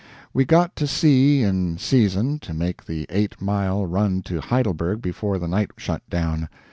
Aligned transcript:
We 0.33 0.45
got 0.45 0.75
to 0.77 0.87
sea 0.87 1.43
in 1.43 1.77
season 1.77 2.39
to 2.39 2.55
make 2.55 2.83
the 2.87 3.05
eight 3.11 3.39
mile 3.39 3.85
run 3.85 4.23
to 4.23 4.41
Heidelberg 4.41 4.99
before 4.99 5.37
the 5.37 5.47
night 5.47 5.69
shut 5.77 6.01
down. 6.09 6.49